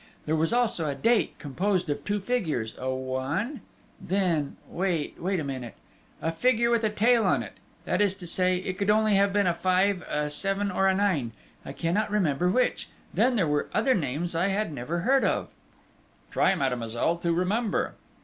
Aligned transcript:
There 0.25 0.35
was 0.35 0.51
also 0.51 0.87
a 0.87 0.95
date, 0.95 1.37
composed 1.37 1.87
of 1.87 2.03
two 2.03 2.19
figures 2.19 2.73
a 2.79 2.89
1... 2.89 3.61
then 4.01 4.57
wait 4.67 5.15
a 5.19 5.43
minute!... 5.43 5.75
a 6.23 6.31
figure 6.31 6.71
with 6.71 6.83
a 6.83 6.89
tail 6.89 7.21
to 7.25 7.45
it... 7.45 7.53
that 7.85 8.01
is 8.01 8.15
to 8.15 8.25
say, 8.25 8.57
it 8.57 8.79
could 8.79 8.89
only 8.89 9.13
have 9.13 9.31
been 9.31 9.45
a 9.45 9.53
5, 9.53 10.03
a 10.09 10.31
7, 10.31 10.71
or 10.71 10.87
a 10.87 10.95
9.... 10.95 11.33
I 11.63 11.71
cannot 11.73 12.09
remember 12.09 12.49
which. 12.49 12.89
Then 13.13 13.35
there 13.35 13.47
were 13.47 13.69
other 13.75 13.93
names 13.93 14.33
I 14.33 14.47
had 14.47 14.73
never 14.73 15.01
heard 15.01 15.23
of." 15.23 15.49
"Try, 16.31 16.55
mademoiselle, 16.55 17.17
to 17.17 17.31
remember...." 17.31 17.93